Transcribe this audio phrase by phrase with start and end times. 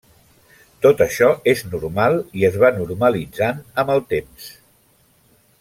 [0.85, 4.53] Tot això és normal i es va normalitzant amb el temps.